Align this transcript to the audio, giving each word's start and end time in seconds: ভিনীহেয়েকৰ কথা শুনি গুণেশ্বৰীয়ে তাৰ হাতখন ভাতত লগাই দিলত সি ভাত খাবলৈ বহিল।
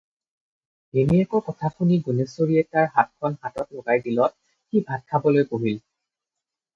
ভিনীহেয়েকৰ 0.95 1.41
কথা 1.49 1.69
শুনি 1.73 1.99
গুণেশ্বৰীয়ে 2.07 2.65
তাৰ 2.77 2.87
হাতখন 2.95 3.35
ভাতত 3.43 3.77
লগাই 3.81 4.01
দিলত 4.07 4.55
সি 4.55 4.83
ভাত 4.89 5.05
খাবলৈ 5.13 5.47
বহিল। 5.53 5.77